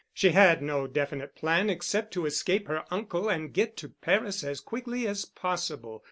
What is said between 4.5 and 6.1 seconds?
quickly as possible.